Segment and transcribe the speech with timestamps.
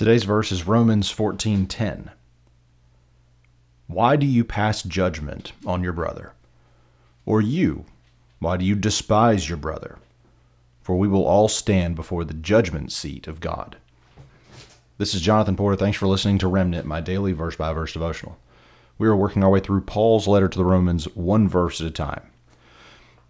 [0.00, 2.08] Today's verse is Romans 14:10.
[3.86, 6.32] Why do you pass judgment on your brother?
[7.26, 7.84] Or you,
[8.38, 9.98] why do you despise your brother?
[10.80, 13.76] For we will all stand before the judgment seat of God.
[14.96, 15.76] This is Jonathan Porter.
[15.76, 18.38] Thanks for listening to Remnant, my daily verse by verse devotional.
[18.96, 21.90] We are working our way through Paul's letter to the Romans one verse at a
[21.90, 22.29] time.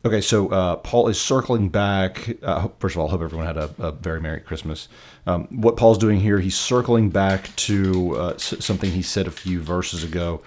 [0.02, 2.36] Okay, so uh, Paul is circling back.
[2.42, 4.88] Uh, first of all, I hope everyone had a, a very Merry Christmas.
[5.26, 9.60] Um, what Paul's doing here, he's circling back to uh, something he said a few
[9.60, 10.40] verses ago,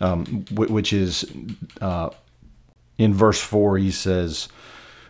[0.00, 1.24] um, which is
[1.80, 2.10] uh,
[2.96, 4.48] in verse 4, he says,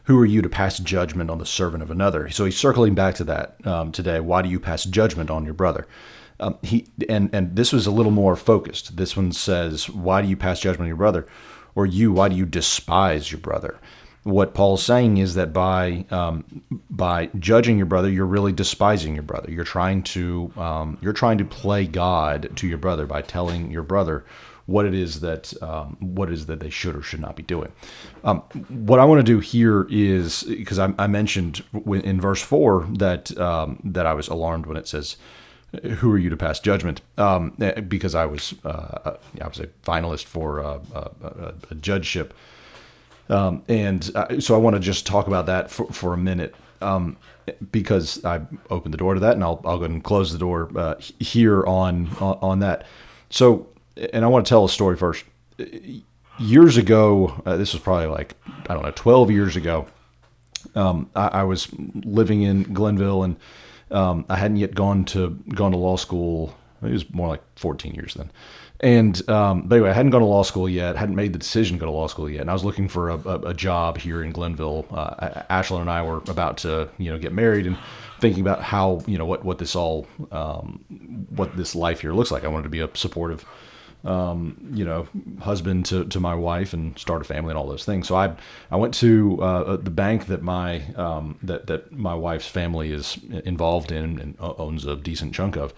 [0.04, 2.30] Who are you to pass judgment on the servant of another?
[2.30, 4.20] So he's circling back to that um, today.
[4.20, 5.86] Why do you pass judgment on your brother?
[6.40, 8.96] Um, he and and this was a little more focused.
[8.96, 11.28] This one says, "Why do you pass judgment on your brother?"
[11.74, 13.78] Or you, why do you despise your brother?
[14.24, 19.24] What Paul's saying is that by um, by judging your brother, you're really despising your
[19.24, 19.50] brother.
[19.50, 23.82] You're trying to um, you're trying to play God to your brother by telling your
[23.82, 24.24] brother
[24.66, 27.72] what it is that um, what is that they should or should not be doing.
[28.22, 28.40] Um,
[28.86, 33.36] what I want to do here is because I, I, mentioned in verse four that
[33.38, 35.16] um, that I was alarmed when it says
[35.80, 37.00] who are you to pass judgment?
[37.16, 42.34] Um, eh, because I was uh, I was a finalist for uh, a, a, judgeship,
[43.28, 46.54] um, and uh, so I want to just talk about that for, for a minute
[46.82, 47.16] um,
[47.70, 50.70] because I opened the door to that, and I'll I'll go and close the door
[50.76, 52.86] uh, here on, on on that.
[53.30, 53.68] So,
[54.12, 55.24] and I want to tell a story first.
[56.38, 58.34] Years ago, uh, this was probably like
[58.68, 59.86] I don't know, twelve years ago.
[60.74, 63.36] Um, I, I was living in Glenville and
[63.92, 66.54] um, I hadn't yet gone to gone to law school.
[66.82, 68.30] It was more like 14 years then.
[68.80, 70.96] And um, but anyway, I hadn't gone to law school yet.
[70.96, 72.40] Hadn't made the decision to go to law school yet.
[72.40, 74.86] And I was looking for a, a, a job here in Glenville.
[74.90, 77.78] Uh, Ashlyn and I were about to you know get married and
[78.20, 80.84] thinking about how you know what what this all um,
[81.30, 82.44] what this life here looks like.
[82.44, 83.44] I wanted to be a supportive
[84.04, 85.06] um, you know,
[85.40, 88.08] husband to, to my wife and start a family and all those things.
[88.08, 88.34] So I
[88.70, 93.18] I went to uh, the bank that my um, that that my wife's family is
[93.44, 95.72] involved in and owns a decent chunk of.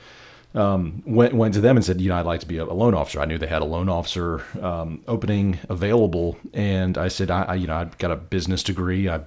[0.54, 2.94] Um, went went to them and said, you know, I'd like to be a, loan
[2.94, 3.20] officer.
[3.20, 7.54] I knew they had a loan officer um, opening available, and I said, I, I,
[7.54, 9.08] you know I've got a business degree.
[9.08, 9.22] I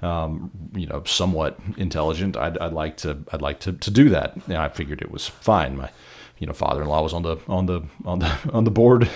[0.00, 2.36] um, you know, somewhat intelligent.
[2.36, 4.36] I'd, I'd like to, I'd like to, to do that.
[4.46, 5.76] And I figured it was fine.
[5.76, 5.90] My,
[6.38, 9.08] you know father-in-law was on the on the on the on the board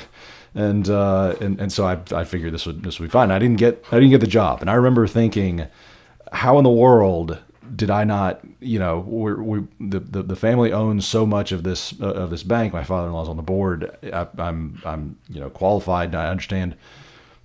[0.54, 3.30] and uh, and and so I, I figured this would this would be fine.
[3.30, 5.66] I didn't get I didn't get the job, and I remember thinking,
[6.32, 7.38] how in the world
[7.74, 8.40] did I not?
[8.60, 12.30] You know, we we the, the, the family owns so much of this uh, of
[12.30, 12.72] this bank.
[12.72, 13.96] My father-in-law's on the board.
[14.12, 16.10] I, I'm I'm you know qualified.
[16.10, 16.76] And I understand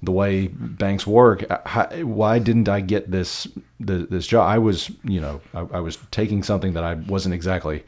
[0.04, 1.46] the way banks work.
[1.66, 3.48] How, why didn't I get this
[3.80, 4.50] the, this job?
[4.50, 7.86] I was you know I, I was taking something that I wasn't exactly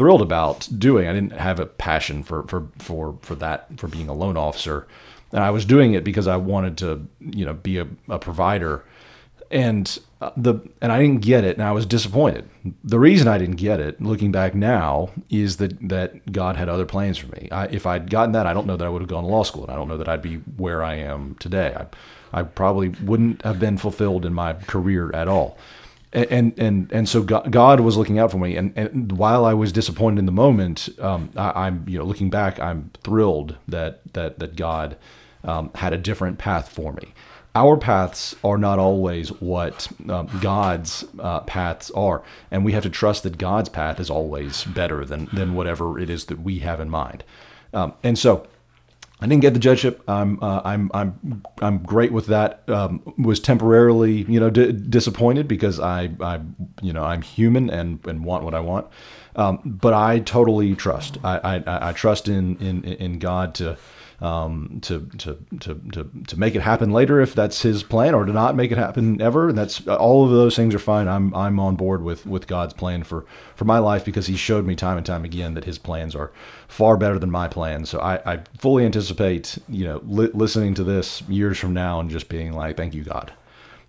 [0.00, 1.06] thrilled about doing.
[1.06, 4.86] I didn't have a passion for for for for that for being a loan officer,
[5.30, 8.82] and I was doing it because I wanted to you know be a, a provider,
[9.50, 12.48] and uh, the and I didn't get it, and I was disappointed.
[12.82, 16.86] The reason I didn't get it, looking back now, is that that God had other
[16.86, 17.50] plans for me.
[17.52, 19.42] I, if I'd gotten that, I don't know that I would have gone to law
[19.42, 21.74] school, and I don't know that I'd be where I am today.
[21.76, 25.58] I I probably wouldn't have been fulfilled in my career at all
[26.12, 28.56] and and and so God was looking out for me.
[28.56, 32.30] And, and while I was disappointed in the moment, um, I, am you know looking
[32.30, 34.96] back, I'm thrilled that that that God
[35.44, 37.14] um, had a different path for me.
[37.54, 42.90] Our paths are not always what um, God's uh, paths are, and we have to
[42.90, 46.80] trust that God's path is always better than than whatever it is that we have
[46.80, 47.22] in mind.
[47.72, 48.48] Um, and so
[49.20, 50.02] I didn't get the judgeship.
[50.08, 52.68] I'm uh, I'm I'm I'm great with that.
[52.68, 56.40] Um, was temporarily you know d- disappointed because I I
[56.80, 58.86] you know I'm human and and want what I want.
[59.36, 61.18] Um, but I totally trust.
[61.22, 63.76] I, I, I trust in in in God to
[64.20, 68.26] um, to, to, to, to, to make it happen later if that's his plan or
[68.26, 69.52] to not make it happen ever.
[69.52, 71.08] That's all of those things are fine.
[71.08, 74.66] I'm, I'm on board with, with God's plan for, for my life because he showed
[74.66, 76.32] me time and time again that his plans are
[76.68, 77.88] far better than my plans.
[77.88, 79.09] So I, I fully anticipate,
[79.68, 83.04] you know, li- listening to this years from now and just being like, thank you,
[83.04, 83.32] God.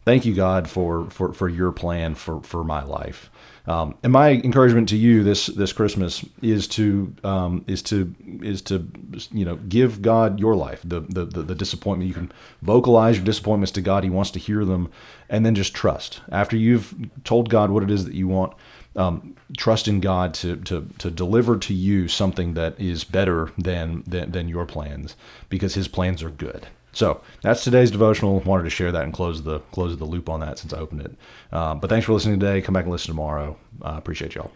[0.03, 3.29] Thank you, God, for, for, for your plan for, for my life.
[3.67, 8.61] Um, and my encouragement to you this this Christmas is to um, is to is
[8.63, 8.87] to
[9.31, 12.07] you know give God your life, the, the the the disappointment.
[12.07, 12.31] You can
[12.63, 14.03] vocalize your disappointments to God.
[14.03, 14.89] He wants to hear them,
[15.29, 16.21] and then just trust.
[16.31, 18.53] After you've told God what it is that you want,
[18.95, 24.03] um, trust in God to, to to deliver to you something that is better than,
[24.07, 25.15] than than your plans,
[25.49, 26.67] because His plans are good.
[26.91, 28.39] So that's today's devotional.
[28.41, 31.01] Wanted to share that and close the close the loop on that since I opened
[31.01, 31.15] it.
[31.51, 32.61] Uh, but thanks for listening today.
[32.61, 33.57] Come back and listen tomorrow.
[33.81, 34.51] Uh, appreciate y'all.